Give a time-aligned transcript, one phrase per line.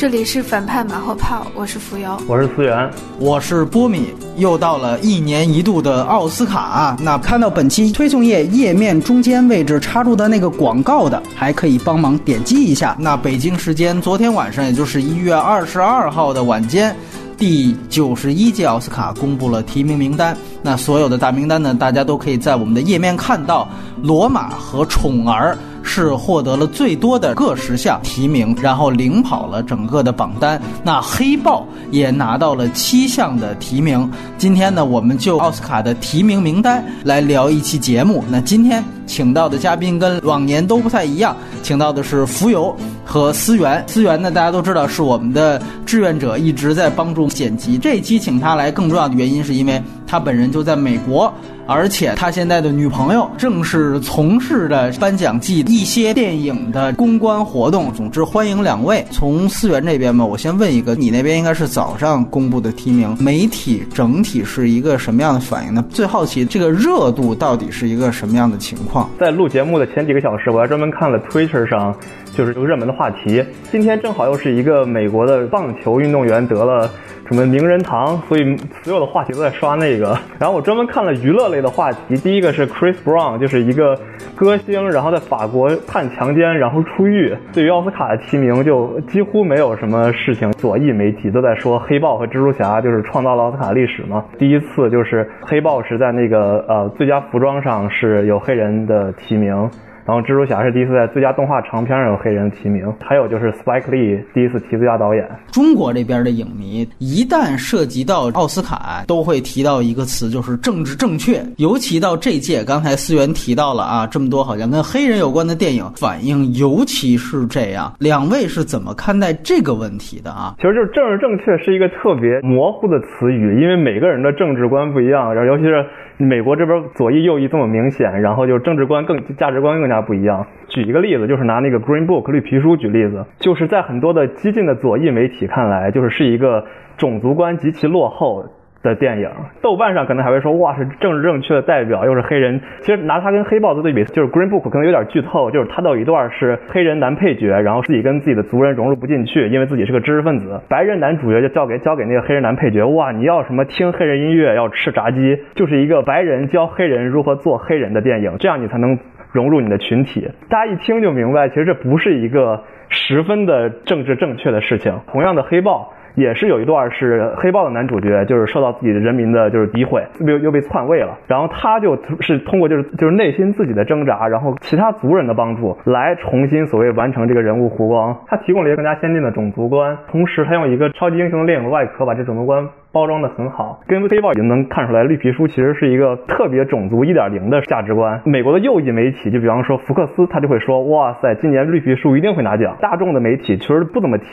[0.00, 4.14] 这里是反派马后炮，我是扶摇，我是思源，我是波米。
[4.38, 12.96] 又到了一年一度的奥斯卡，那看到本期推送页页面中间位置插入的那个广告的，还可以帮忙点击一下。
[12.98, 16.96] 那北京时间昨天晚上，也就是一月二十二号的晚间，
[17.36, 20.34] 第九十一届奥斯卡公布了提名名单。
[20.62, 23.68] 那所有的大名单呢，大家都可以在我们的页面看到，
[24.06, 25.54] 《罗马》和《宠儿》。
[25.82, 30.60] 是获得了最多的各十项提名，然后领跑了整个的榜单。
[30.84, 34.10] 那黑豹也拿到了七项的提名。
[34.38, 38.24] 今天呢，我们就奥斯卡的提名名单来聊一期节目。
[38.28, 42.74] 那今天请到的嘉宾跟往年都不太一样，请到的是浮游
[43.04, 43.84] 和思源。
[43.88, 47.76] 思源呢，大家都知道是我们的志愿者，一直在帮助剪辑。
[47.76, 51.32] 这一期请他来，更重要的原因是因为他本人就在美国。
[51.66, 57.92] 而且他现在的女朋友正是从事的颁奖季一些电影的公关活动。
[57.92, 59.06] 总之，欢迎两位。
[59.12, 65.84] 从思源这边吧，我先问一个，你那边应该是早上公布的提名，媒体整体是一个什么样的反应呢？
[65.90, 68.99] 最好奇这个热度到底是一个什么样的情况？
[69.18, 71.94] 在录节目的前几个小时，我还专门看了 Twitter 上
[72.40, 73.44] 就是个热门的话题。
[73.64, 76.88] 今天正好又是一个美国的棒球运动员得了。
[77.28, 80.18] 什么名人堂，所以所有的话题都在刷那个。
[80.36, 83.96] 然后我专门看了娱乐类的话题，第一个是 Chris Brown，就是一个
[84.34, 87.32] 歌星，然后在法国判强奸，然后出狱。
[87.52, 90.50] 对于奥斯卡的提名，就几乎没有什么事情。
[90.54, 94.24] 左翼媒体都在说黑豹和蜘蛛侠就是创造了奥斯卡历史嘛。
[94.36, 99.70] 第一次就是黑豹是在那个呃最佳服装上是有黑人的提名。
[100.06, 105.28] 然后蜘蛛侠是第一次在最佳动画长片上有黑人提名，还有就是 Spike Lee 第一次提最佳导演。
[105.52, 111.40] 中国这边的影迷一旦涉及到奥斯卡，都会提到一个词，就是政治正确。
[111.58, 117.92] 尤其到这届，刚才思源提到了啊，这么多好像跟黑人有关的电影，反应尤其是这样。
[117.98, 120.54] 两位是怎么看待这个问题的啊？
[120.56, 125.84] 其实就是政治正确是一个特别模糊的词语，因为每个人的政治观不一样，然后尤其是
[126.16, 130.00] 美国这边左翼右翼这么明显，然后就政治观更价值观更加。
[130.00, 130.46] 不一样。
[130.68, 136.64] 举一个例子，就是拿那个 Green Book 绿皮书举例子，就是在很多的激进的左翼媒体看来，就是是一个
[136.96, 138.44] 种族观极其落后。
[138.82, 139.28] 的电影，
[139.60, 142.58] 豆瓣上可能还会说哇是政治正确的代表，又是黑人。
[142.80, 150.58] 其实拿他跟黑豹做对比，就是 Green Book 可能有点剧透，就是他有一段是黑人男配角，然后自己跟自己的族人融入不进去，因为自己是个知识分子。
[150.66, 158.98] 白人男主角就交给交给那个黑人男配角，哇你要什么听黑人音乐，要吃炸鸡，就是一个白人教黑人如何做黑人的电影，这样你才能
[159.32, 160.28] 融入你的群体。
[160.48, 164.92] 大家一听就明白，其实这不是一个十分的政治正确的事情。
[165.06, 165.92] 同样的黑豹。
[166.16, 171.16] 也是有一段是黑豹的男主角，就是受到自己的人民的就是诋毁，又又被篡位了。
[171.28, 178.24] 然后他就是通过就是就是内心自己的挣扎，然后其他族人的帮助，来重新所谓完成这个人物弧光。
[178.26, 182.68] 他提供了一个更加先进的种族观，同时他用一个超级英雄的电影的外壳把这种族观。
[182.92, 188.20] 包装的很好，跟黑豹已经能看出来，绿皮书其实是一个特别种族一点零的价值观。
[188.24, 192.76] 美国的右翼媒体，就比方说福克斯，他就会说，哇塞，今年绿皮书一定会拿奖。
[192.80, 194.26] 大众的媒体其实不怎么提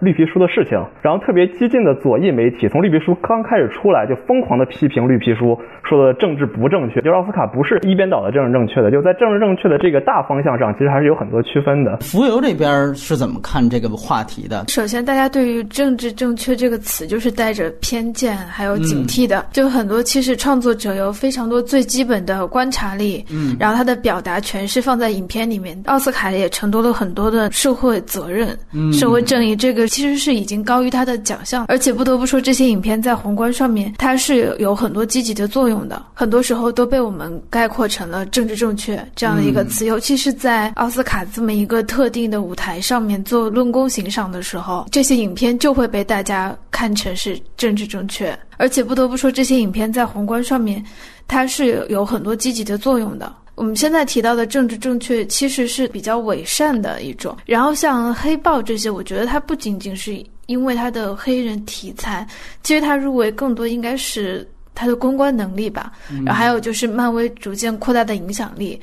[0.00, 11.98] 绿皮书的事情，然后特别激进的左翼媒体，从绿皮书刚开始出来就疯狂的批评绿皮书，说的政治不正确，就是奥斯卡不是一边倒的政治正确的，就在政治正确的这个大方向上，其实还是有很多区分的。
[11.98, 14.64] 浮游这边是怎么看这个话题的？
[14.68, 17.97] 首先，大家对于政治正确这个词就是带着偏。
[17.98, 20.00] 偏见还有警惕的，就很多。
[20.00, 25.76] 其实创作者有非常多最基本的观察力，嗯，然后他的表达全是放在影片里面。
[25.86, 31.66] 奥斯卡也承担了很多的社会责任、嗯社会正义，这个其实是已经高于他的奖项。
[31.66, 36.00] 而且不得不说，这些影片在宏观上面，它是有很多积极的作用的。
[36.14, 47.87] 很多时候都被我们概括成了政治正确这样的一个词，尤其是在奥斯卡这么一个特定的舞台上面做论功行赏的时候，这些影片就会被大家看成是政治。
[47.88, 50.84] 正确，而且不得不说，这些影片在宏观上面，
[51.26, 53.34] 它是有很多积极的作用的。
[53.54, 57.36] 我们现在提到的政治正确，其实是比较伪善的一种。
[57.46, 62.24] 然后像黑豹这些，我觉得它不仅仅是因为它的黑人题材，
[62.62, 65.92] 其实它入围更多应该是它的公关能力吧。
[66.24, 68.80] 然后还有就是漫威逐渐扩大的影响力。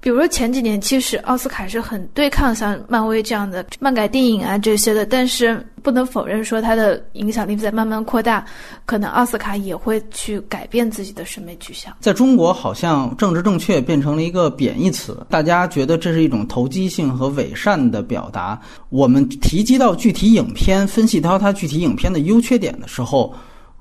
[0.00, 8.44] 比如说前几年，其实奥斯卡是很对抗像漫威这样的漫改电影啊这些的，但是不能否认说它的影响力在慢慢扩大，
[8.84, 11.92] 可能奥斯卡也会去改变自己的审美取向。
[11.98, 18.60] 在中国，好像政治正确变成了一个贬义词，大家觉得这是一种投机性和伪善的表达。
[18.90, 23.34] 我们提及到具体影片，分析到它具体影片的优缺点的时候。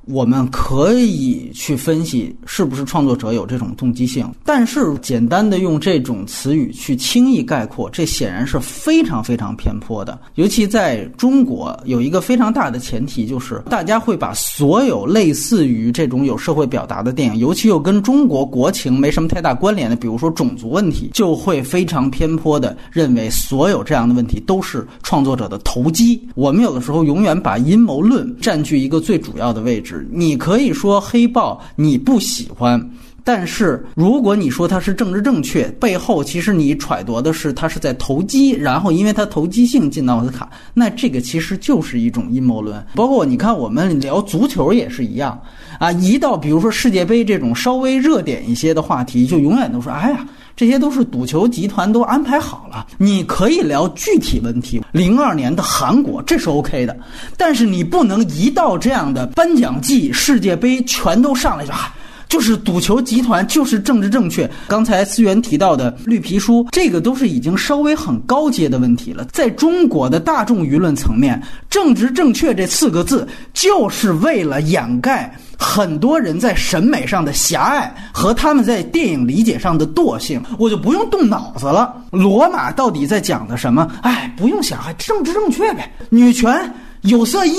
[0.07, 10.19] 我们可以去分析是不是创作者有这种动机性，但是简单的用这种词语去轻易概括，这显然是非常非常偏颇的。
[10.35, 26.21] 尤其在中国，有一个非常大的前提，就是大家会把所有类似于这种有社会表达的电影，尤其又跟中国国情没什么太大关联的，比如说种族问题，就会非常偏颇的认为所有这样的问题都是创作者的投机。
[26.35, 29.94] 我们有的时候永远把阴谋论占据一个最主要的位置。
[30.12, 32.89] 你可以说黑豹你不喜欢，
[33.24, 42.83] 但是如果你说它是政治正确，背后其实你揣度的是它是在投机，然后因为它投机性进到奥斯卡，那这个其实就是一种阴谋论。
[42.95, 45.39] 包括你看我们聊足球也是一样
[45.80, 50.25] 啊，一到比如说世界杯这种稍微热点一些的话题，就永远都说哎呀。
[50.55, 54.81] 这些都是赌球集团都安排好了，你可以聊具体问题。
[54.91, 56.97] 零二年的韩国这是 OK 的，
[57.35, 61.93] 但是你不能一到这样的颁奖季、世界杯全都上来就啊，
[62.29, 64.49] 就是赌球集团就是政治正确。
[64.67, 69.25] 刚才思源提到的绿皮书，这个都是已经稍微很高阶的问题了。
[69.31, 75.37] 在中国的大众舆论层面，政治正确这四个字就是为了掩盖。
[75.57, 81.95] 很多人在审美上的狭隘和他们在电影理解上的惰性，我就不用动脑子了。
[82.11, 83.89] 罗马到底在讲的什么？
[84.01, 85.91] 哎，不用想，还政治正确呗。
[86.09, 87.55] 女权、有色衣。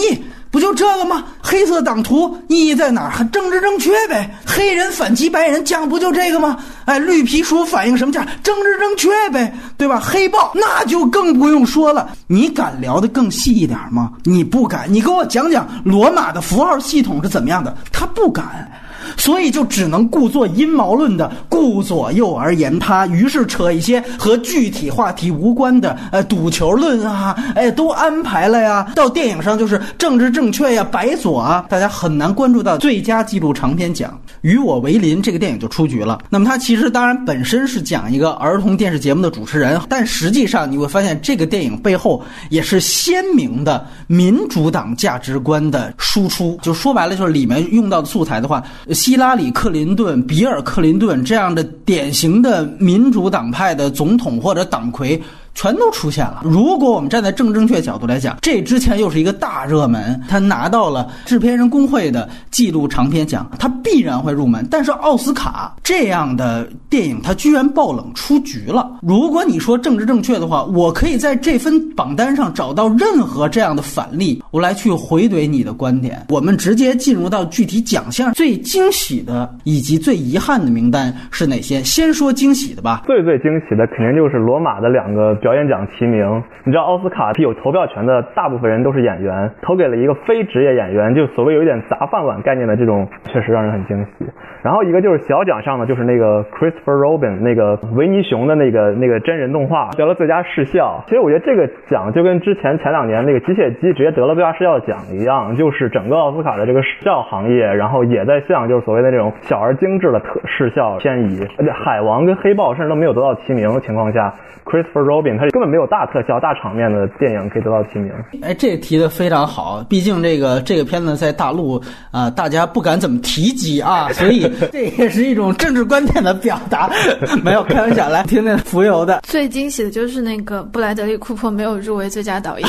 [0.50, 1.24] 不就这个吗？
[1.42, 3.24] 黑色党徒意义在哪儿？
[3.26, 4.34] 政治正确呗？
[4.46, 6.56] 黑人反击白人讲不就这个吗？
[6.86, 8.26] 哎，绿皮书反映什么价？
[8.42, 10.00] 政治正确呗，对吧？
[10.00, 12.08] 黑豹那就更不用说了。
[12.26, 14.12] 你敢聊得更细一点吗？
[14.24, 14.86] 你不敢。
[14.92, 17.76] 你给我讲讲罗马的符号系统是怎么样的？
[17.92, 18.70] 他不敢。
[19.16, 28.86] 所以就只能故作阴谋论的顾左右而言他，于是扯一些和具体话题无关的，呃，赌球论啊，哎，都安排了呀。
[28.94, 34.18] 到电影上就是政治正确呀，白左啊，大家很难关注到最佳纪录长片奖。
[34.42, 36.20] 与我为邻这个电影就出局了。
[36.30, 46.56] 那么它其实当然本身是讲一个儿童电视节目的主持人，但实际上你会发现这个电影背后也是鲜明的民主党价值观的输出。
[46.62, 48.62] 就说白了，就是里面用到的素材的话。
[49.06, 55.22] 希拉里·克林顿、比尔·克林顿这样的典型的民主党派的总统或者党魁。
[55.56, 56.42] 全都出现了。
[56.44, 64.64] 如果我们站在正正确角度来讲，这之前又是一个大热门，他拿到了制片人工会的纪录长片奖，他必然会入门。
[64.70, 68.98] 但是奥斯卡这样的电影，他居然爆冷出局了。
[69.00, 76.26] 如果你说政治正确的话，我可以在这份榜单上找到任何这样的反例，我来去回怼你的观点。
[76.28, 81.82] 我们直接进入到具体奖项最惊喜的以及最遗憾的名单是哪些？
[81.82, 83.04] 先说惊喜的吧。
[83.06, 85.34] 最最惊喜的肯定就是罗马的两个。
[85.46, 94.26] 表演奖提名，你知道奥斯卡是有投票权的大部分人都是演员，投给了一个非职业演员，就所谓有一点砸饭碗概念的这种，确实让人很惊喜。
[94.64, 101.04] 然后一个就是小奖上的，就是那个 Christopher Robin 那个维尼熊的那个那个真人动画得了最佳视效。
[101.06, 111.46] 其实我觉得这个奖就跟之前前两年那个机械姬直接得了最佳视效奖一样，就是整个奥斯卡的这个视效行业，然后也在向就是所谓的这种小而精致的特视效迁移。
[111.56, 114.34] 而且海王跟黑豹甚至都没有得到提名的情况下
[114.64, 115.35] ，Christopher Robin。
[115.36, 118.12] 它根本没有大特效、大场面的电影可以得到提名。
[118.42, 119.84] 哎，这提的非常好。
[119.88, 121.80] 毕竟这个这个片子在大陆
[122.10, 126.90] 啊，大家不敢怎么提及啊，所以 这也是一种政治观点的表达。
[127.42, 129.20] 没有开玩笑，来听听浮游的。
[129.22, 132.68] 最惊喜的就是那个布莱德利·库珀没有入围最佳导演，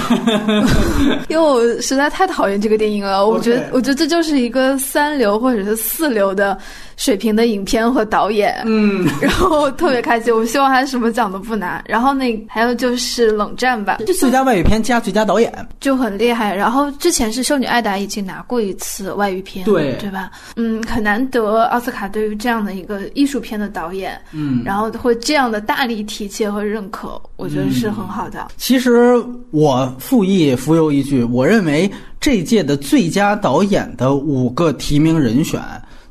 [1.30, 3.28] 因为我实在太讨厌这个电影了。
[3.28, 6.58] 我觉得，我觉得这就是一个三流或者是四流的。
[6.98, 11.82] 水平的影片和导演，嗯， 然后特别开心，我希望他什么奖都不拿。
[11.88, 16.54] 然后那还有就是冷战吧，就最佳外语片加最佳导演就很厉害。
[16.54, 20.32] 然后之前是《修女艾达》已经拿过一次外语片，对对吧？
[20.56, 28.48] 嗯，很难得奥斯卡对于这样的一个艺术片的导演，嗯，然后会这样的大力提携和认可，我觉得是很好的。
[28.58, 29.14] 其实
[29.52, 31.90] 我附议浮游一句，我认为
[32.20, 35.62] 这届的最佳导演的五个提名人选。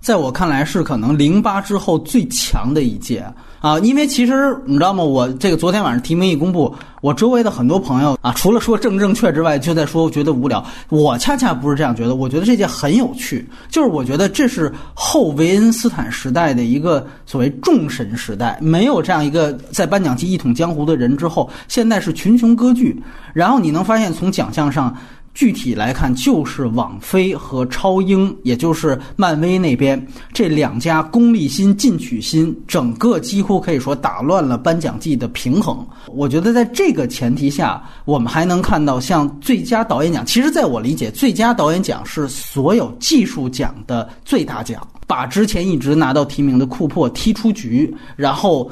[0.07, 3.25] 在我看来是可能零八之后最强的一届
[3.61, 5.03] 啊，因为其实你知道吗？
[5.03, 10.65] 我这个昨天晚上提名一公布，我周围的很多朋友啊，除了说正正确之外，就在说觉得无聊。
[10.91, 23.03] 我恰恰不是这样觉得，我觉得这届很有趣，就是我觉得这是后维恩斯坦时代的一个所谓众神时代，没有这样一个在颁奖季一统江湖的人之后，现在是群雄割据。
[23.35, 24.97] 然后你能发现从奖项上。
[25.37, 30.03] 具体来看，就是网飞和超英，也就是漫威那边
[30.33, 35.87] 这两家功利心、进取心，整个几乎可以说打乱了颁奖季的平衡。
[36.07, 40.25] 我觉得在这个前提下，我们还能看到像最佳导演奖。
[40.25, 48.71] 其实，在我理解，最佳导演奖是所有技术奖的最大奖，把之前一直拿到提名的库珀踢出局，然后。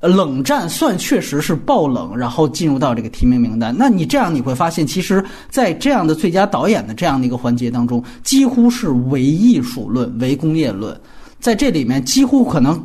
[0.00, 3.74] 冷战算确实是爆冷，然后进入到这个提名名单。
[3.76, 10.98] 那你这样你会发现，其实，在这样的最佳导演的这样的一个环节当中，几乎是唯艺术论、唯工业论，
[11.40, 12.82] 在这里面几乎可能。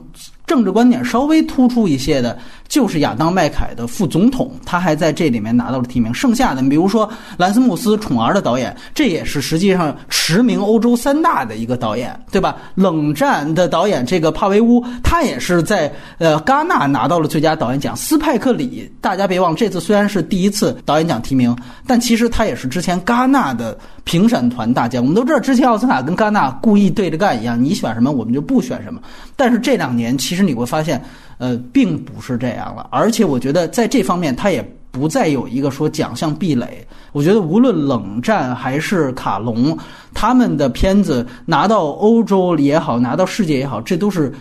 [0.52, 6.14] 政治观点稍微突出一些的，就是亚当麦凯的副总统，他还在这里面拿到了提名。
[6.14, 12.58] 剩下的，比如说兰斯穆斯《宠儿》的导演，这也是实际上驰名欧洲三大的一个导演，对吧？
[12.76, 17.96] 冷战的导演这个帕维乌，他也是在呃戛纳拿到了最佳导演奖。
[17.96, 21.56] 斯派克里，大家别忘了，这次虽然是第一次导演奖提名，
[21.88, 25.02] 但其实他也是之前戛纳的评审团大将。
[25.02, 29.00] 我们都知道，之前奥斯卡跟戛纳故意对着干一样，你选什么，我们就不选什么。
[29.38, 30.41] 但是这两年，其实。
[30.42, 31.02] 你会发现，
[31.38, 32.88] 呃，并不是这样了。
[32.92, 36.86] 而且，我觉得在这方面，他也不再有一个说奖项壁垒。
[37.12, 39.78] 我觉得，无论冷战还是卡隆，
[40.14, 44.34] 他们的片子拿到欧洲也好，拿到世界也好，这都是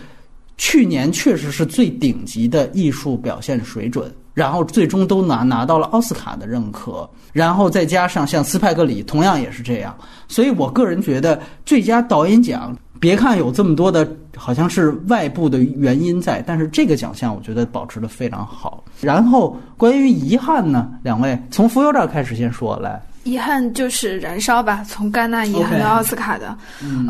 [0.57, 4.13] 去年确实是最顶级的艺术表现水准。
[4.33, 7.09] 然后，最终都拿拿到了奥斯卡的认可。
[7.33, 9.93] 然后再加上像斯派克里，同样也是这样。
[10.29, 12.73] 所以我个人觉得，最佳导演奖。
[13.01, 18.83] 别看有这么多的，好像是外部的原因在，但是这个奖项我觉得保持的非常好。
[19.01, 23.01] 然后关于遗憾呢，两位从浮游这儿开始先说来。
[23.23, 26.55] 遗憾就是燃烧吧，从戛纳遗憾到奥斯卡的。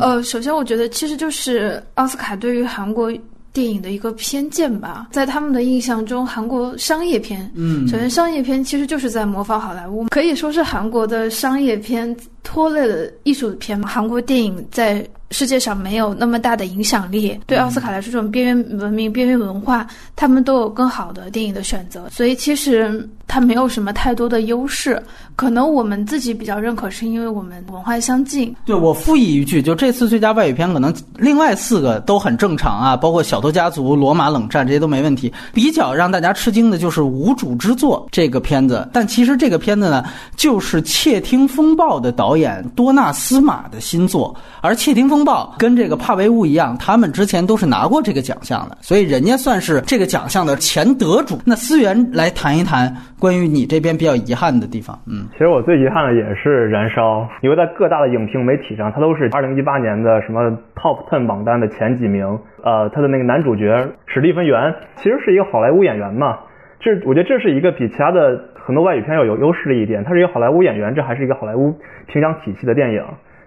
[0.00, 3.12] 呃，首先我觉得其实就是奥斯卡对于韩国
[3.52, 13.86] 电影的一个偏见吧，在他们的印象中，韩国商业片，嗯，首先商业片其实就是在模仿好莱坞，可以说是韩国的商业片拖累了艺术片嘛。
[13.88, 15.06] 韩国电影在。
[15.32, 25.02] 世界上没有那么大的影响力，对奥斯卡来说，这种边缘文明、边缘文化，他们都有更好的电影的选择，所以其实它没有什么太多的优势。
[25.34, 28.54] 可能我们自己比较认可，是因为我们文化相近。
[28.66, 35.32] 对我附议一句，就这次最佳外语片，可能另外四个都很正常啊，包括《小偷家族》《罗马冷战》这些都没问题。
[35.54, 40.04] 比较让大家吃惊的就是《无主之作》这个片子，但其实这个片子呢，
[40.36, 45.20] 就是《窃听风暴》的导演多纳斯马的新作，而《窃听风》。
[45.24, 51.38] 报跟这个帕维乌一样，他们之前都是拿过这个奖项的，所以人家算是这个奖项的前得主。
[51.44, 54.98] 那思源来谈一谈关于你这边比较遗憾的地方。
[55.06, 60.40] 嗯，其实我最遗憾的也是《燃烧》，因为在各大的影评媒体上，它都是2018年的什么
[60.76, 62.38] Top Ten 榜单的前几名。
[62.64, 66.38] 呃，他的那个男主角史蒂芬·元其实是一个好莱坞演员嘛，
[66.78, 71.74] 这我觉得这是一个比其他的很多外语片要有优势的一点，他是一个好莱坞演员，这还是一个好莱坞
[72.06, 73.02] 评奖体系的电影。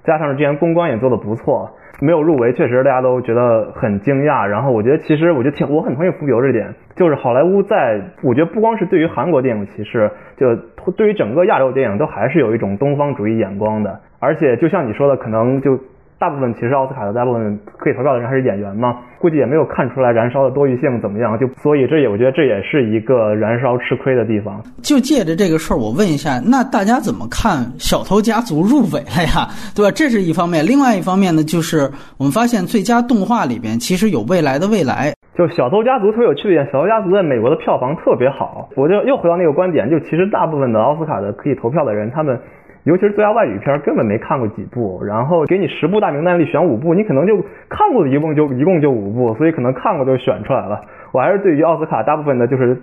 [0.06, 1.70] 加上之前公关也做的不错，
[2.00, 4.46] 没有入围，确实大家都觉得很惊讶。
[4.46, 10.56] 然后我觉得，其实我就挺，我很同意浮游这点，就是好莱坞在，我觉得不光是对于韩国电影歧视，就
[10.92, 14.00] 对于整个亚洲电影都还是有一种东方主义眼光的。
[14.20, 15.80] 而且就像你说的，可能就。
[16.26, 24.60] 大部分其实奥斯卡的大部分可以投票的人还是演员嘛，估计也没有看出来燃烧的多余性怎么样，就所以这也我觉得这也是一个燃烧吃亏的地方。
[24.82, 29.46] 就借着这个事儿，我问一下，那大家怎么看《小偷家族》入围了呀？
[29.78, 29.92] 对吧？
[29.94, 31.86] 这是一方面，另外一方面呢，就是
[32.18, 35.12] 我们发现最佳动画里边其实有《未来的未来》。
[35.38, 38.68] 就《小偷家族》特别有趣的一点，《小偷家族》在美国的票房特别好。
[38.76, 42.40] 我就又回到那个观点，就其实大部分的奥斯卡的可以投票的人，他们。
[42.86, 47.36] 尤其是最佳外语片，根本没看过几部，然后给你十部大名单里选五部，你可能就
[47.68, 50.82] 看过的一共就一共就五部，所以可能看过就选出来了。
[51.12, 52.78] 我还是对于奥斯卡大部分的，就是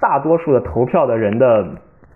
[0.00, 1.66] 大多数的投票的人的。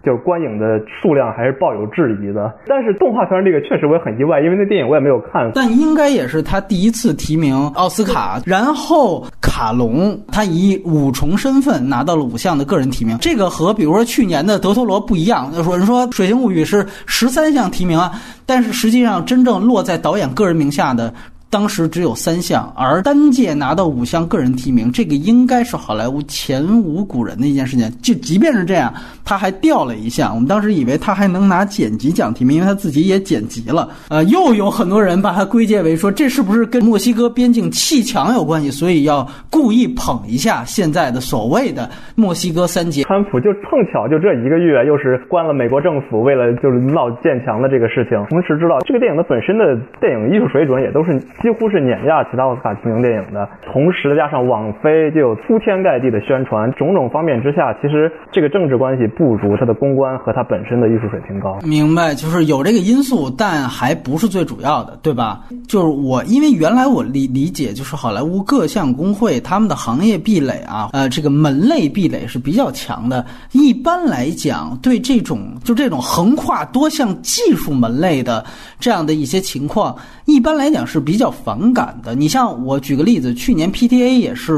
[0.04, 5.50] 就是观影的数量还是抱有质疑的，但是动画片这个确实我也很意外，因为那电影我也没有看。
[5.54, 15.52] 但应该也是他第一次提名奥斯卡，然后卡隆他以五重身份拿到了五项的个人提名，这个和比如说去年的德托罗不一样。
[15.64, 18.12] 说人说《水形物语》是十三项提名啊，
[18.44, 21.12] 但是实际上真正落在导演个人名下的。
[21.54, 27.88] 当时只有三项，而单届拿到五项个人提名，这个应该是好莱坞前无古人的一件事情。
[28.02, 28.92] 就即便是这样，
[29.24, 30.34] 他还掉了一项。
[30.34, 33.88] 我们当时以为他还能拿剪辑奖提名，因为他自己也剪辑了。
[34.08, 38.68] 呃，又有很多人把他归结为说，这是不是跟墨西哥边境砌墙有关系？
[38.68, 43.04] 所以要故意捧一下现在的所谓的墨西哥三杰。
[43.04, 48.18] 川普就碰巧就这一个月，又是关了美国政府为了就是闹建墙的这个事情。
[48.28, 51.14] 同时知道这个电影的本身的电影艺术水准也都是。
[51.44, 53.46] 几乎是碾压其他奥斯卡提名电影的。
[53.70, 61.58] 同时加上网飞就有铺天盖地的宣传，种种方面之下，其实这个政治关系不如它的公关和它本身的艺术水平高。
[61.62, 65.42] 明白，就是有这个因素，但还不是最主要的，对吧？
[65.68, 73.22] 就是我因为原来我理理解就是好莱坞各项工会他们的行业壁垒啊，呃，这个门类壁垒是比较强的。
[73.52, 78.42] 一般来讲，对这种就这种横跨多项技术门类的
[78.80, 82.14] 这样的一些情况，一般来讲是比较较反感的。
[82.14, 84.52] 你像我举个例子，去年 PTA 也是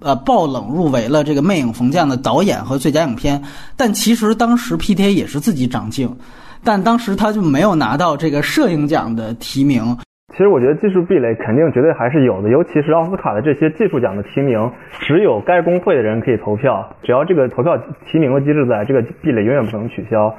[0.00, 3.42] 呃爆冷入围了这个《魅影逢将》的导演和最佳影片，
[3.76, 6.14] 但其实当时 PTA 也是自己长镜，
[6.62, 9.96] 但当时他就没有拿到这个摄影奖的提名。
[10.32, 20.32] 其实我觉得技术壁垒肯定绝对还是有的，尤其是奥斯卡的这些技术奖的提名，只有该工会的人可以投票，只要这个投票提名的机制在，这个壁垒永远不能取消。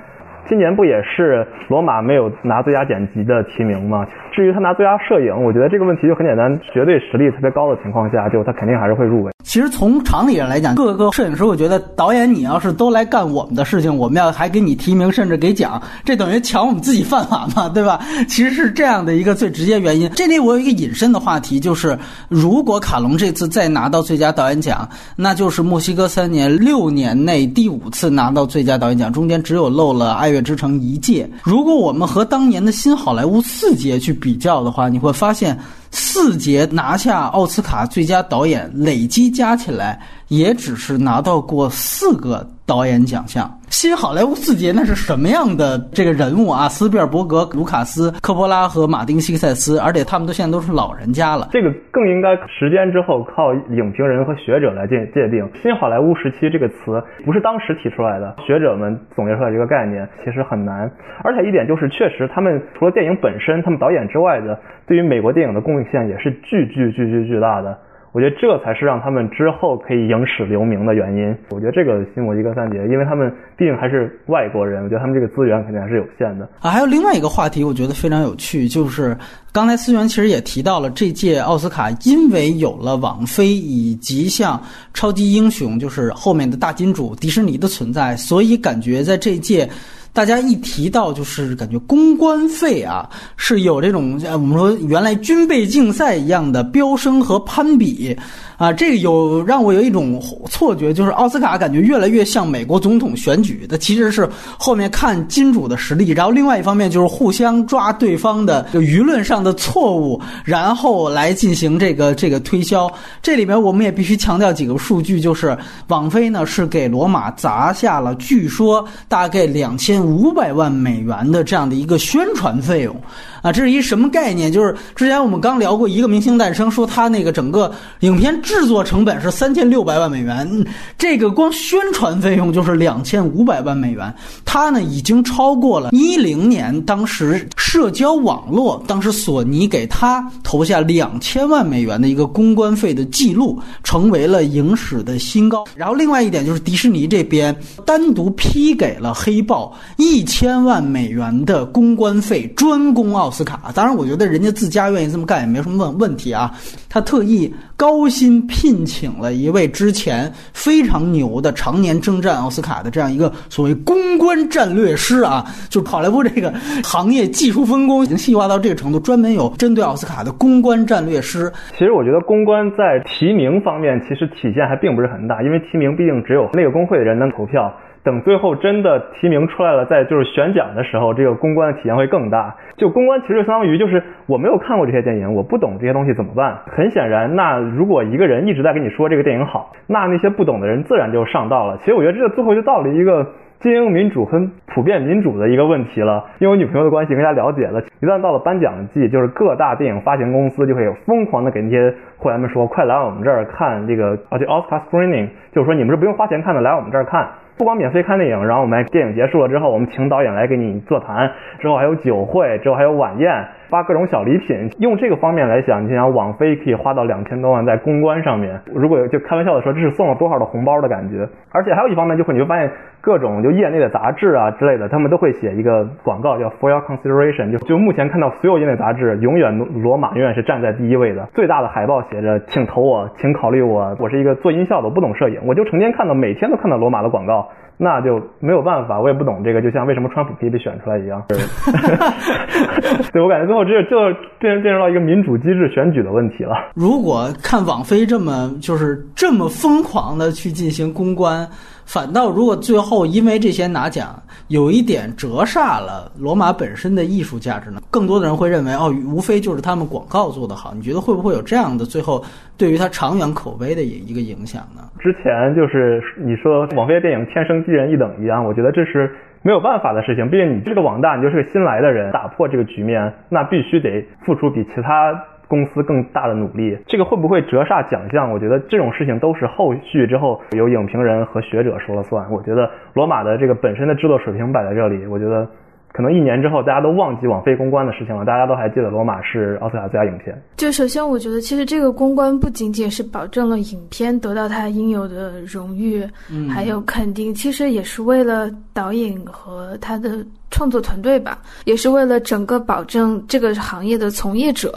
[0.46, 4.06] 今年不也是罗马没有拿最佳剪辑的提名吗？
[4.32, 9.32] 至于他拿最佳摄影，我觉得这个问题就很简单，绝对实力特别高的情况下，就他肯定还是会入围。
[9.44, 18.04] 其实从常理上来讲，各个摄影师，我觉得导演你要是都来干我们的事情，我们要还给你提名，甚至给奖，这等于抢我们自己饭碗嘛， 对吧？
[18.28, 20.10] 其实是这样的一个最直接原因。
[20.16, 21.98] 这里我有一个引申的话题，就是
[22.30, 30.32] 如果卡隆这次再拿到最佳导演奖，那就是墨西哥三年六年内第五次拿到最佳导演奖，中间只有漏了爱。
[30.32, 35.60] 乐之城一届，如果我们和当年的新好莱坞四杰去比较的话，你会发现
[35.92, 40.00] 四节拿下奥斯卡最佳导演，累积加起来
[40.32, 43.52] 也只是拿到过四个导演奖项。
[43.68, 46.70] 新好莱坞四杰那是什么样的这个人物啊？
[46.70, 51.50] 斯皮尔伯格、卢卡斯、科波拉和马丁·西克塞斯，而且他们都现在都是老人家了。
[51.52, 55.44] 这个更应该时间之后靠影评人和学者来界界定。
[55.62, 60.90] 新好莱坞时期这个词不是当时提出来的，学者们总结出来这个概念其实很难。
[61.26, 64.58] 而且一点就是，确实他们除了电影本身，他们导演之外的，
[64.88, 67.78] 对于美国电影的贡献也是巨巨巨巨巨大的。
[68.14, 71.36] 我觉得这才是让他们之后可以影史留名的原因。
[71.50, 76.70] 我觉得这个新墨西哥三杰，因为他们毕竟还是外国人，我觉得他们这个资源肯定还是有限的啊。
[76.70, 79.18] 还有另外一个话题，我觉得非常有趣，就是
[79.54, 84.62] 刚才思源其实也提到了，这届奥斯卡因为有了网飞以及像
[84.94, 89.70] 超级英雄，就是后面的大金主迪士尼的存在，所以感觉在这届。
[90.14, 98.16] 大家一提到就是感觉公关费啊是有这种我们说原来军备竞赛一样的飙升和攀比。
[98.62, 112.88] 啊，这个有让我有一种错觉，就是奥斯卡感觉越来越像美国总统选举的，其实是后面看金主的实力，然后另外一方面就是互相抓对方的舆论上的错误，然后来进行这个这个推销。
[113.20, 122.96] 这里面我们也必须强调几个数据，就是网飞呢是给罗马砸下了据说大概两千五百万美元的这样的一个宣传费用。
[123.42, 124.52] 啊，这是一什么概念？
[124.52, 130.48] 就是之前我们刚聊过一个明星诞生，说他那个整个影片制作成本是三千六百万美元，
[130.96, 134.14] 这个光宣传费用就是两千五百万美元。
[134.46, 145.66] 他呢已经超过了一零年当时社交网络，当时索尼给他投下两千万美元的一个公关费的记录，成为了影史的新高。
[145.76, 147.56] 然后另外一点就是迪士尼这边
[147.88, 153.31] 单独批给了黑豹一千万美元的公关费，专攻奥。
[153.32, 156.52] 奥斯卡，当然，我觉得人家自家愿意这么干也没什么问问题啊。
[156.90, 171.50] 他特意高薪聘请了一位之前非常牛的、常年征战奥斯卡的这样一个所谓公关战略师啊，就是好莱坞这个行业技术分工已经细化到这个程度，专门有针对奥斯卡的公关战略师。
[171.72, 177.74] 其实我觉得公关在提名方面其实体现还并不是很大，因为提名毕竟只有那个工会的人能投票。
[178.04, 182.56] 等最后真的提名出来了，在就是选奖的时候，这个公关的体验会更大。
[182.76, 186.58] 就公关其实相当于就是我没有看过这些电影，我不懂这些东西怎么办？
[186.66, 191.78] 很显然，那如果一个人一直在跟你说这个电影好，那那些不懂的人自然就上道了。
[191.78, 193.24] 其实我觉得这个最后就到了一个
[193.60, 194.42] 精英民主和
[194.74, 196.26] 普遍民主的一个问题了。
[196.40, 207.28] 因为我女朋友的关系更加了解了，一旦到了颁奖季，就是各大电影发行公司就会疯狂的给那些会员们说，快来我们这儿看这个啊，这 Oscar screening，就是说你们是不用花钱看的，来我们这儿看。
[207.58, 213.46] 不光免费看电影，然后我们电影结束了之后，我们请导演来给你座谈，之后还有酒会，之后还有晚宴。
[213.72, 218.60] 发各种小礼品，用这个方面来想，你想网飞可以花到两千多万在公关上面。
[218.76, 221.26] 如果就开玩笑的说，这是送了多少的红包的感觉。
[221.54, 231.26] 而且还有一方面，就会你会发现各种就业内的杂志啊之类的，他们都会写一个广告叫 For Your Consideration，就就目前看到所有业内杂志，永远罗马永远是站在第一位的。
[231.34, 237.48] 最大的海报写着，请投我，请考虑我，我是一个做音效的，我不懂摄影，我就成天看到每天都看到罗马的广告，
[237.84, 241.24] 那就没有办法，我也不懂这个，就像为什么川普可以被选出来一样。
[243.12, 243.62] 对我感觉最后。
[243.62, 243.98] 后这就
[244.40, 246.56] 变变成了一个民主机制选举的问题了。
[246.74, 251.48] 如果看网飞这么就是这么疯狂的去进行公关。
[251.92, 254.16] 反倒，如果最后因为这些拿奖，
[254.48, 257.82] 有一点折煞了罗马本身的艺术价值呢？
[257.92, 260.74] 更多的人会认为，哦，无非就是他们广告做得好。
[260.74, 262.24] 你觉得会不会有这样的最后
[262.58, 264.82] 对于它长远口碑的一一个影响呢？
[265.00, 270.30] 之前就是你说网飞电影天生低人一等一样，我觉得这是没有办法的事情。
[270.30, 275.12] 毕竟你这个网大，你就是个新来的人，打破这个局面，那必须得付出比其他。
[275.52, 278.32] 公司更大的努力，这个会不会折煞奖项？
[278.32, 282.32] 我觉得这种事情都是后续之后由影评人和学者说了算。
[282.32, 285.46] 我觉得罗马的这个本身的制作水平摆在这里，我觉得
[285.92, 290.42] 可能一年之后大家都忘记网飞公关的事情了，大家都还记得罗马是奥斯卡最佳影片。
[290.56, 296.08] 就首先，我觉得其实这个公关不仅仅是保证了影片得到它应有的荣誉，
[296.50, 304.74] 还有肯定，其实也是为了导演和他的创作团队吧，也是为了整个保证这个行业的从业者。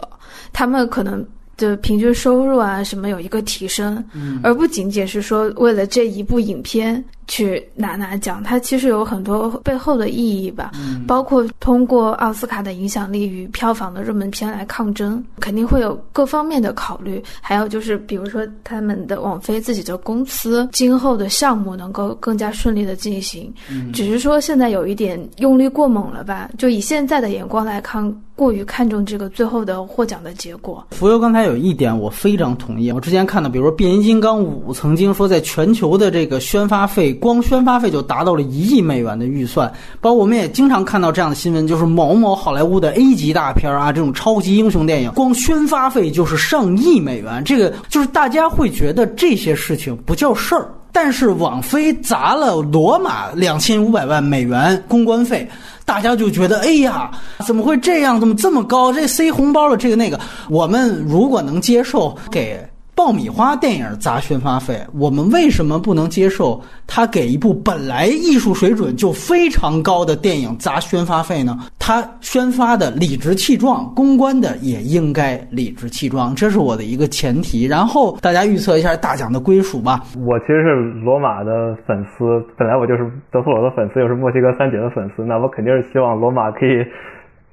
[0.52, 4.04] 他们可能的平均收入啊什么有一个提升，
[4.42, 7.04] 而不仅仅是说为了这一部影片。
[7.26, 10.72] 去拿拿奖，它其实有很多背后的意义吧，
[11.06, 17.22] 包括通过奥斯卡的影响力与票房的热门片来抗争，肯定会有各方面的考虑。
[17.40, 23.52] 还有就是，比如说他们的网飞自己的公司今后的项目能够更加顺利的进行。
[23.92, 26.50] 只是说现在有一点用力过猛了吧？
[26.58, 30.86] 就以现在的眼光来看，过于看重这个最后的获奖的结果。
[30.90, 37.13] 浮游刚才有一点我非常同意，我之前看到，比如说《变形金刚五》曾经说在全球的这个宣发费。
[37.14, 47.42] 光宣发费就达到了一亿美元的预算，包括我们也经常看到这样的新闻，就是某某好莱坞的 A 级大片啊，这种超级英雄电影，光宣发费就是上亿美元。
[47.44, 55.48] 这个就是大家会觉得这些事情不叫事儿，但是网飞砸了罗马两千五百万美元公关费，
[55.84, 57.10] 大家就觉得哎呀，
[57.46, 58.18] 怎么会这样？
[58.18, 58.92] 怎么这么高？
[58.92, 60.18] 这塞红包了，这个那个。
[60.48, 62.60] 我们如果能接受给。
[63.04, 71.54] 爆米花电影砸宣发费，我们为什么不能接受他给一部本来艺术水准就非常高的电影砸宣发费呢？
[71.78, 77.66] 他宣发的理直气壮，公关的也应该理直气壮，这是我的一个前提。
[77.66, 80.00] 然后大家预测一下大奖的归属吧。
[80.26, 86.82] 我其实是罗马的粉丝，本来我就是德弗罗的粉丝，又是墨西哥三姐的粉丝，那我肯定是希望罗马可以。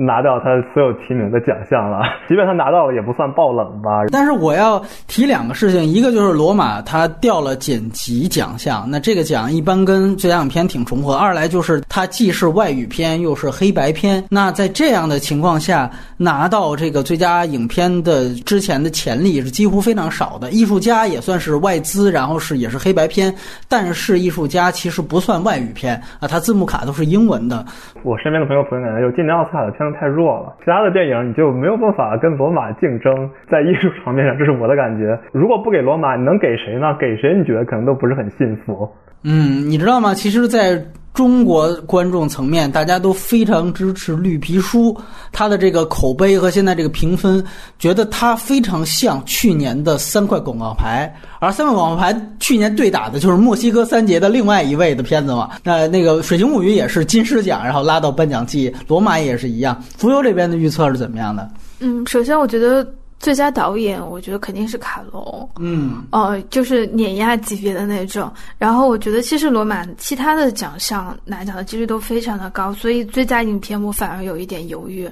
[0.05, 4.05] 拿到他所有提名的奖项了， 即便他拿到了，也不算爆冷吧。
[4.11, 20.51] 但是我要提两个事情，一个就是罗马他掉了剪辑奖项，那这个奖一般跟最佳影片挺重合；二来就是它既是外语片又是黑白片，那在这样的情况下拿到这个最佳影片的之前的潜力是几乎非常少的。
[20.51, 23.33] 艺术家也算是外资，然后是也是黑白片，
[23.69, 27.63] 但是艺术家其实不算外语片啊，他字幕卡都是英文的。
[28.03, 35.19] 我身边的朋友朋友感觉，就今年奥斯卡的片太弱了，其他的电影你就没有办法跟罗马竞争，在艺术场面上，这是我的感觉。
[35.31, 36.95] 如果不给罗马，你能给谁呢？
[36.99, 38.89] 给谁你觉得可能都不是很幸福。
[39.23, 40.13] 嗯，你知道吗？
[40.13, 40.81] 其实，在。
[41.13, 44.93] 中国观众层面，大家都非常支持《绿皮书》，
[45.31, 47.43] 它的这个口碑和现在这个评分，
[47.77, 51.13] 觉得它非常像去年的三块广告牌。
[51.39, 55.49] 而三块广告牌去年对打的就是墨西哥三杰的另外一位的片子嘛。
[55.63, 58.73] 那那个《水形物语》也是金狮奖，然后拉到颁奖季。
[58.87, 59.83] 罗马也是一样。
[59.97, 61.49] 浮游这边的预测是怎么样的？
[61.79, 62.87] 嗯，首先我觉得。
[63.21, 68.31] 最佳导演，我觉得肯定是卡隆，嗯，哦，就是碾压级别的那种。
[68.57, 75.07] 然后我觉得其实罗马其他的奖项拿奖的几率都非常的高，所以最佳影片我反而有一点犹豫。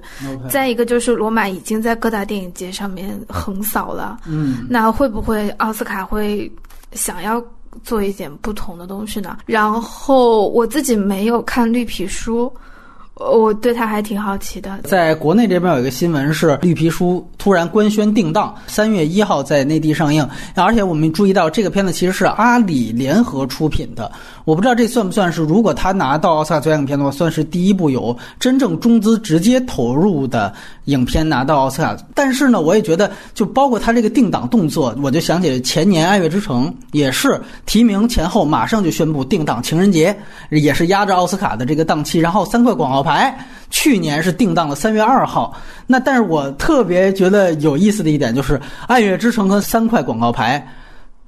[0.50, 6.52] 再一个就是罗马已经在各大电影节上面横扫了，嗯，那会不会奥斯卡会
[6.93, 7.39] 想要
[7.84, 9.38] 做一点不同的东西呢？
[9.45, 12.52] 然后我自己没有看绿皮书。
[13.19, 14.79] 我对他还挺好奇的。
[14.84, 20.27] 在国内这边有一个新闻是《绿皮书》突然官宣定档，三月一号在内地上映。
[20.55, 24.10] 而且我们注意到这个片子其实是阿里联合出品的。
[24.49, 30.51] 我不知道这算不算是，如果他拿到奥斯卡最佳影片的话，算是第一部有真正中资直接投入的
[30.85, 31.95] 影片拿到奥斯卡。
[32.15, 40.17] 但是呢，我也觉得，就包括他这个定档动作，我就想起了前年《爱乐之城》也是提名前后马上就宣布定档情人节，
[40.49, 43.38] 也是压着奥斯卡的这个档期，然后三块广告牌，
[43.69, 45.55] 去年是定档了三月二号。
[45.85, 48.57] 那但是我特别觉得有意思的一点就是，
[48.88, 50.67] 《爱乐之城》和三块广告牌。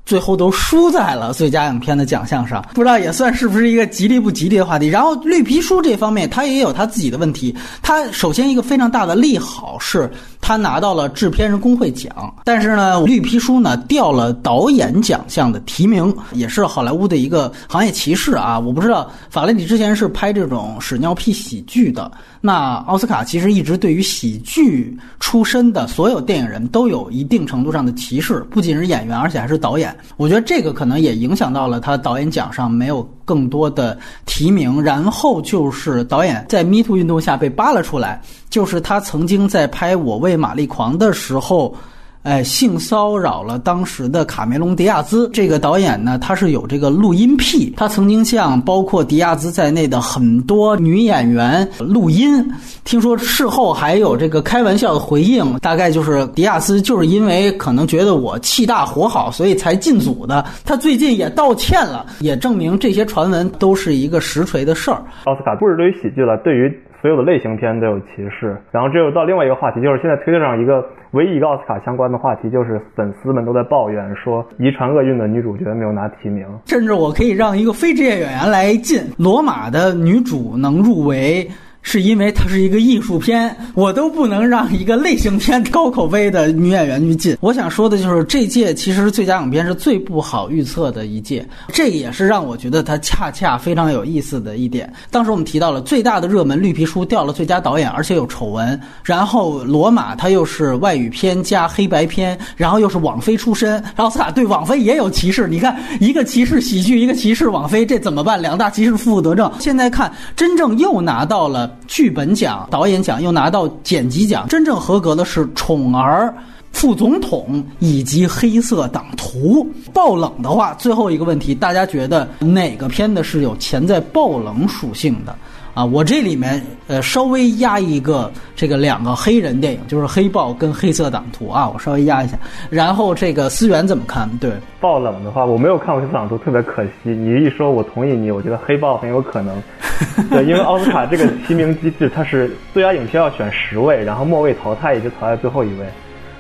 [0.06, 4.88] 最后都输在了最佳影片的奖项上，不知道也算是不是一个吉利不吉利的话题。
[4.88, 7.56] 然后绿皮书这方面，它也有它自己的问题。
[7.82, 10.12] 它首先一个非常大的利好是，
[10.42, 18.60] 它拿到了制片人工会奖，但是呢，绿皮书呢掉了导演奖项的提名，也是好莱坞的一个行业歧视啊。
[18.60, 22.12] 我不知道法雷里之前是拍这种屎尿屁喜剧的。
[22.44, 29.96] 那奥斯卡其实一直对于喜剧出身的所有电影人都有一定程度上的歧视，不仅是演员，而且还是导演。
[30.18, 34.82] 我觉得这个可能也影响到了他导演奖上没有更多的提名。
[34.82, 41.76] 然后就是导演在 Me Too 运动下被扒了出来，就是他曾经在拍《我为玛丽狂》的时候。
[42.24, 52.48] 哎，性骚扰了当时的卡梅隆·迪亚兹这个导演呢，他是有这个录音癖，他曾经向包括迪亚兹在内的很多女演员录音。
[52.84, 60.46] 听说事后还有这个开玩笑的回应，大概就是迪亚兹就是因为可能觉得我气大活好，所以才进组的。
[60.64, 65.04] 他最近也道歉了，也证明这些传闻都是一个实锤的事儿。
[65.26, 66.72] 奥斯卡不是对于喜剧了，对于。
[67.02, 81.48] 所有的类型片都有歧视，然后这又到另外一个话题，就是现在推特上一个唯一一个奥斯卡相关的话题，就是粉丝们都在抱怨说遗传厄运的女主角没有拿提名，甚至我可以让一个非职业演员来进《罗马》的女主能入围。
[81.84, 87.38] 是因为它是一个艺术片，我都不能让一个类型片高口碑的女演员去进。
[87.42, 94.92] 我想说的就是，这届其实最佳影片是最不好预测的一届，这也是让我觉得它恰恰非常有意思的一点。
[95.10, 98.80] 当时我们提到了最大的热门《绿皮书》掉了最佳导演，而且有丑闻。
[99.04, 105.48] 然后《罗马》它又是外语片加黑白片，然后又是网飞出身，奥斯卡对网飞也有歧视。
[105.48, 108.40] 你看，一个歧视喜剧，一个歧视网飞，这怎么办？
[108.42, 109.52] 两大歧视负负得正。
[109.60, 111.71] 现在看，真正又拿到了。
[111.88, 116.28] 剧本奖、导演奖又拿到剪辑奖，真正合格的是《宠儿》、
[116.72, 117.48] 《副总统》
[117.80, 119.64] 以及《黑色党徒》。
[119.94, 125.36] 爆冷的话，最后一个问题，大家觉得哪个片子是有潜在爆冷属性的？
[125.74, 132.38] 啊，我这里面呃稍微压一个这个两个黑人电影，就是《黑豹》跟《黑色党徒》啊，我稍微压一下。
[132.70, 134.30] 然后这个思源怎么看？
[134.40, 136.92] 对，爆冷的话，我没有看过《黑色党徒》，特别可惜。
[137.06, 139.56] 你一说，我同意你，我觉得《黑豹》很有可能。
[140.30, 145.86] 对，因为奥斯卡这个提名机制，它是最佳影片要选十位，然后末位淘汰，也就淘汰最后一位。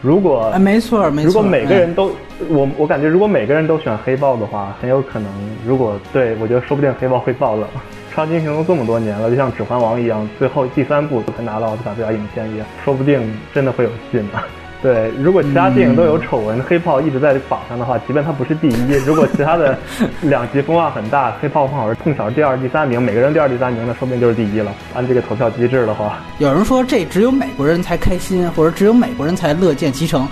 [0.01, 1.27] 如果没错，没错。
[1.27, 2.11] 如果每个人都，
[2.49, 5.31] 我我感觉如果每个人都选《黑豹》的话，很有可能。
[5.65, 7.65] 如果对我觉得说不定《黑豹》会爆冷。
[8.13, 13.21] 超级英雄这么多年了，就像《指环王》一样，最后第三部才拿到奥斯卡最佳影片一样，说不定
[13.53, 14.39] 真的会有戏呢。
[14.81, 19.77] 对，如果其他电影都有丑闻，黑炮一直在榜上的话，即便它不是第一，如果其他的
[20.21, 24.73] 两极分化很大，黑豹碰好是碰巧是第二、第三名，每个人第二、第三名，那说不定就是第一了。
[24.95, 30.27] 按这个投票机制的话，有人说这只有美国人才开心，或者只有美国人才乐见其成。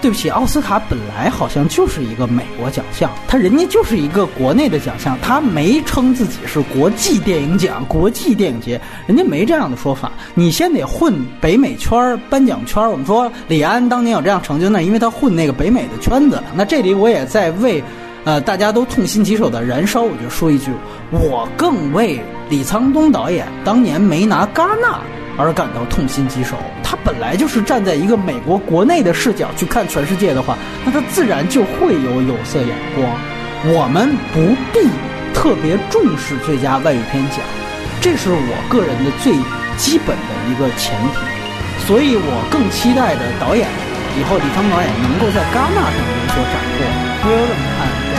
[0.00, 10.10] 对不起，奥斯卡本来好像就是一个美国奖项，他人家就是一个国内的奖项，他没称自己是国际电影奖、国际电影节，人家没这样的说法。
[10.34, 16.42] 你先得混北美圈颁奖圈我们说李安当年有这样成就，那因为他混那个北美的圈子。
[16.54, 17.82] 那这里我也在为，
[18.24, 20.70] 呃，大家都痛心疾首的燃烧，我就说一句，
[21.10, 25.00] 我更为李沧东导演当年没拿戛纳。
[25.40, 26.56] 而感到痛心疾首。
[26.82, 33.08] 他本来就是站在一个美国国内的视角去看全世界的话，那他自然就会有有色眼光。
[33.72, 34.88] 我们不必
[35.32, 37.40] 特别重视最佳外语片奖，
[38.00, 39.32] 这是我个人的最
[39.76, 41.18] 基本的一个前提。
[41.86, 43.66] 所以我更期待的导演，
[44.18, 46.84] 以后李沧导演能够在戛纳上有所斩获。
[47.22, 48.18] 不要这么看，对。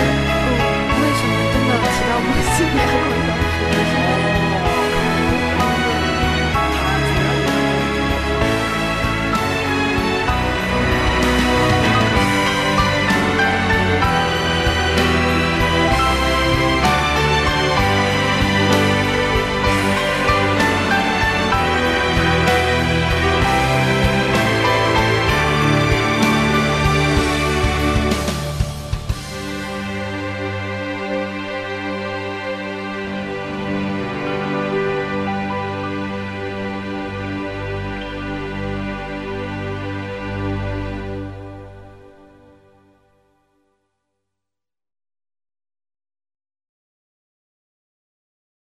[0.99, 3.10] 为什么真的提到不信任？